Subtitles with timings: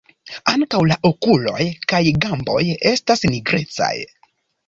[0.51, 2.61] Ankaŭ la okuloj kaj gamboj
[2.93, 3.93] estas nigrecaj.